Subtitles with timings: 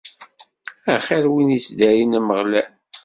[0.93, 2.71] Axir win yettdarin Ameɣlal.